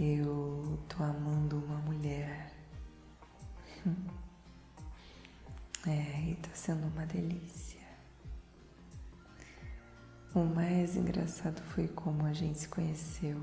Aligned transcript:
Eu 0.00 0.78
tô 0.88 1.02
amando 1.02 1.56
uma 1.58 1.78
mulher. 1.78 2.52
É, 5.86 6.30
e 6.30 6.34
tá 6.34 6.50
sendo 6.52 6.86
uma 6.88 7.06
delícia. 7.06 7.80
O 10.34 10.40
mais 10.40 10.96
engraçado 10.96 11.62
foi 11.62 11.86
como 11.88 12.26
a 12.26 12.32
gente 12.32 12.58
se 12.58 12.68
conheceu 12.68 13.40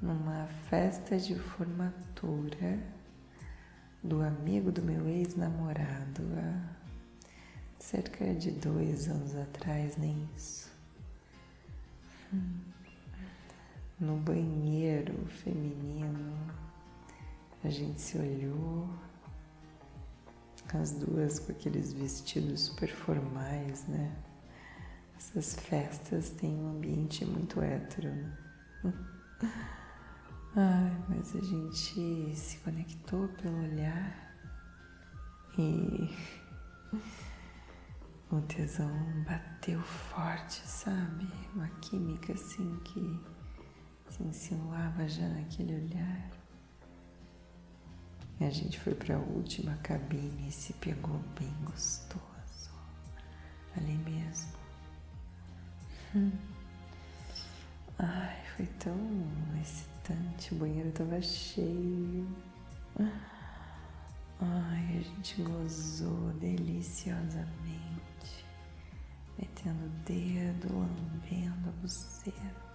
numa 0.00 0.46
festa 0.68 1.18
de 1.18 1.34
formatura 1.34 2.78
do 4.04 4.22
amigo 4.22 4.70
do 4.70 4.82
meu 4.82 5.08
ex-namorado 5.08 6.22
há 6.38 6.76
cerca 7.78 8.32
de 8.34 8.50
dois 8.52 9.08
anos 9.08 9.34
atrás, 9.34 9.96
nem 9.96 10.28
isso. 10.36 10.70
Hum. 12.32 12.60
No 14.00 14.16
banheiro 14.16 15.26
feminino, 15.26 16.34
a 17.62 17.68
gente 17.68 18.00
se 18.00 18.16
olhou, 18.16 18.88
as 20.78 20.92
duas 20.92 21.38
com 21.38 21.52
aqueles 21.52 21.92
vestidos 21.92 22.62
super 22.62 22.90
formais, 22.90 23.86
né? 23.86 24.16
Essas 25.16 25.54
festas 25.54 26.30
têm 26.30 26.54
um 26.54 26.76
ambiente 26.76 27.24
muito 27.26 27.60
hétero, 27.60 28.08
né? 28.08 28.38
Ai, 30.56 31.04
mas 31.08 31.36
a 31.36 31.40
gente 31.40 32.34
se 32.34 32.56
conectou 32.58 33.28
pelo 33.28 33.62
olhar 33.62 34.34
e 35.58 36.10
o 38.32 38.40
tesão 38.42 38.90
bateu 39.26 39.80
forte, 39.82 40.66
sabe? 40.66 41.28
Uma 41.54 41.68
química 41.80 42.32
assim 42.32 42.80
que 42.84 43.20
se 44.10 44.22
insinuava 44.22 45.08
já 45.08 45.26
naquele 45.28 45.74
olhar. 45.74 46.30
E 48.40 48.44
a 48.44 48.50
gente 48.50 48.78
foi 48.80 48.94
para 48.94 49.16
a 49.16 49.18
última 49.18 49.74
cabine 49.76 50.48
e 50.48 50.52
se 50.52 50.72
pegou 50.74 51.18
bem 51.38 51.52
gostoso 51.64 52.70
ali 53.76 53.96
mesmo. 53.98 54.52
Hum. 56.14 56.32
Ai, 57.98 58.42
foi 58.56 58.66
tão 58.78 58.96
excitante, 59.60 60.54
o 60.54 60.58
banheiro 60.58 60.88
estava 60.88 61.20
cheio. 61.20 62.26
Ai, 64.40 64.98
a 64.98 65.02
gente 65.02 65.42
gozou 65.42 66.30
deliciosamente, 66.40 68.46
metendo 69.38 69.84
o 69.84 69.88
dedo, 70.06 70.68
lambendo 70.72 71.68
a 71.68 71.72
buceta, 71.82 72.69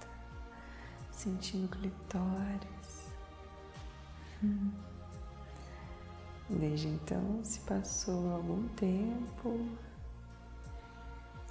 sentindo 1.25 1.67
clitóris. 1.69 3.09
Hum. 4.43 4.71
Desde 6.47 6.87
então 6.87 7.43
se 7.43 7.59
passou 7.61 8.31
algum 8.31 8.67
tempo. 8.75 9.67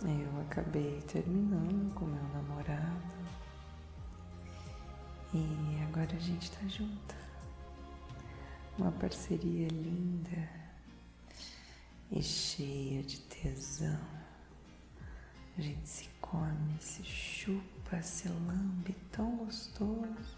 Eu 0.03 0.41
acabei 0.43 1.01
terminando 1.03 1.93
com 1.95 2.05
meu 2.05 2.23
namorado. 2.29 3.15
E 5.33 5.83
agora 5.89 6.15
a 6.15 6.21
gente 6.21 6.53
tá 6.53 6.69
junta. 6.69 7.17
Uma 8.79 8.93
parceria 8.93 9.67
linda 9.67 10.49
e 12.13 12.23
cheia 12.23 13.03
de 13.03 13.19
tesão. 13.23 14.24
A 15.57 15.61
gente 15.61 15.89
se 15.89 16.09
come, 16.21 16.77
se 16.81 17.05
chupa, 17.05 18.03
se 18.03 18.29
lambe 18.29 18.93
tão 19.13 19.37
gostoso. 19.37 20.37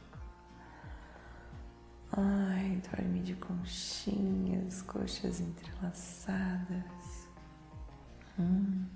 Ai, 2.12 2.82
dorme 2.90 3.20
de 3.20 3.34
conchinhas, 3.34 4.82
coxas 4.82 5.40
entrelaçadas. 5.40 7.28
Hum. 8.38 8.86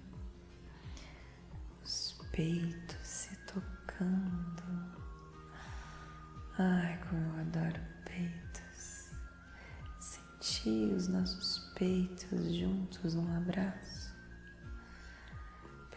Os 1.83 2.21
peitos 2.33 2.99
se 3.03 3.35
tocando. 3.47 4.63
Ai, 6.59 6.99
como 7.09 7.21
eu 7.23 7.41
adoro 7.41 7.81
peitos. 8.05 9.11
Sentir 9.99 10.95
os 10.95 11.09
nossos 11.09 11.73
peitos 11.75 12.55
juntos 12.55 13.15
num 13.15 13.37
abraço. 13.37 14.00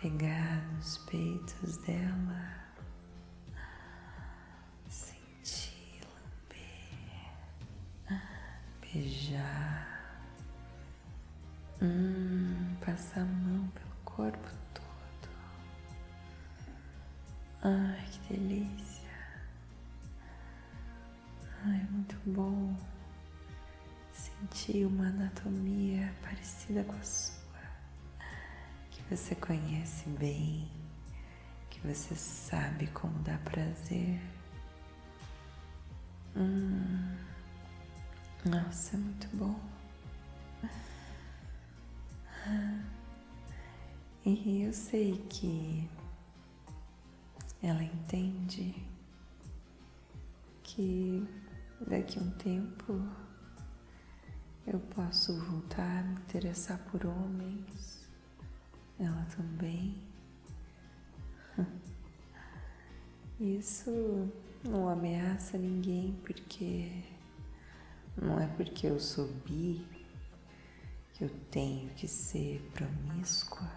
Pegar 0.04 0.62
nos 0.76 0.98
peitos 0.98 1.78
dela 1.78 2.64
beijar, 8.94 10.14
hum, 11.82 12.76
passar 12.86 13.22
a 13.22 13.26
mão 13.26 13.68
pelo 13.70 13.96
corpo 14.06 14.50
todo. 14.74 15.30
Ai, 17.64 18.06
que 18.12 18.34
delícia! 18.34 19.10
Ai, 21.66 21.88
muito 21.90 22.16
bom 22.26 22.76
sentir 24.12 24.86
uma 24.86 25.08
anatomia 25.08 26.14
parecida 26.22 26.84
com 26.84 26.94
a 26.94 27.04
sua, 27.04 27.43
você 29.10 29.36
conhece 29.36 30.10
bem, 30.10 30.70
que 31.70 31.80
você 31.82 32.16
sabe 32.16 32.88
como 32.88 33.18
dá 33.20 33.38
prazer. 33.40 34.20
Hum. 36.36 37.16
Nossa, 38.46 38.96
é 38.96 39.00
muito 39.00 39.28
bom. 39.36 39.60
E 44.26 44.64
eu 44.64 44.74
sei 44.74 45.18
que 45.30 45.90
ela 47.62 47.84
entende 47.84 48.76
que 50.64 51.26
daqui 51.88 52.20
a 52.20 52.22
um 52.22 52.32
tempo 52.32 53.02
eu 54.66 54.80
posso 54.80 55.38
voltar 55.40 56.00
a 56.00 56.04
me 56.04 56.16
interessar 56.16 56.80
por 56.90 57.06
homens, 57.06 58.03
ela 59.00 59.26
também. 59.36 59.98
Isso 63.40 63.92
não 64.64 64.88
ameaça 64.90 65.58
ninguém 65.58 66.14
porque 66.24 67.04
não 68.16 68.40
é 68.40 68.48
porque 68.48 68.88
eu 68.88 69.00
sou 69.00 69.28
bi 69.28 69.86
que 71.14 71.24
eu 71.24 71.30
tenho 71.52 71.90
que 71.92 72.08
ser 72.08 72.62
promíscua. 72.74 73.70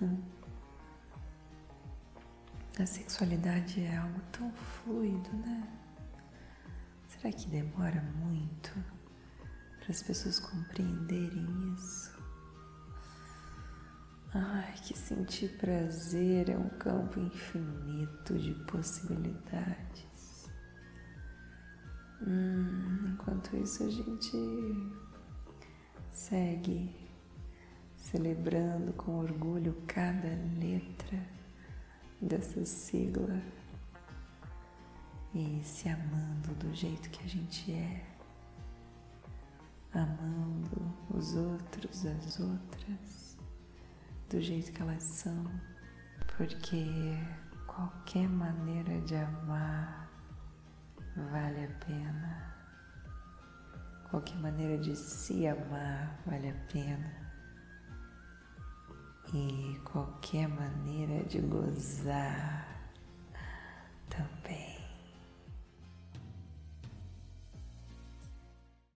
A 2.76 2.86
sexualidade 2.86 3.84
é 3.84 3.96
algo 3.96 4.20
tão 4.32 4.50
fluido, 4.52 5.32
né? 5.36 5.62
Será 7.06 7.32
que 7.32 7.46
demora 7.46 8.02
muito 8.16 8.72
para 9.78 9.90
as 9.90 10.02
pessoas 10.02 10.40
compreenderem 10.40 11.46
isso? 11.74 12.13
Ai, 14.36 14.74
que 14.82 14.98
sentir 14.98 15.48
prazer 15.58 16.50
é 16.50 16.58
um 16.58 16.68
campo 16.70 17.20
infinito 17.20 18.36
de 18.36 18.52
possibilidades. 18.64 20.50
Hum, 22.20 23.12
enquanto 23.12 23.56
isso, 23.56 23.84
a 23.84 23.90
gente 23.90 24.92
segue 26.10 26.92
celebrando 27.96 28.92
com 28.94 29.20
orgulho 29.20 29.80
cada 29.86 30.28
letra 30.58 31.22
dessa 32.20 32.64
sigla 32.64 33.40
e 35.32 35.60
se 35.62 35.88
amando 35.88 36.52
do 36.56 36.74
jeito 36.74 37.08
que 37.10 37.22
a 37.22 37.28
gente 37.28 37.72
é, 37.72 38.04
amando 39.92 40.92
os 41.10 41.36
outros, 41.36 42.04
as 42.04 42.40
outras, 42.40 43.33
do 44.28 44.40
jeito 44.40 44.72
que 44.72 44.82
elas 44.82 45.02
são, 45.02 45.44
porque 46.36 46.84
qualquer 47.66 48.28
maneira 48.28 49.00
de 49.02 49.16
amar 49.16 50.08
vale 51.30 51.64
a 51.64 51.86
pena. 51.86 52.54
Qualquer 54.10 54.36
maneira 54.38 54.78
de 54.78 54.94
se 54.96 55.46
amar 55.46 56.20
vale 56.26 56.50
a 56.50 56.72
pena. 56.72 57.12
E 59.32 59.80
qualquer 59.84 60.48
maneira 60.48 61.24
de 61.24 61.40
gozar. 61.40 62.73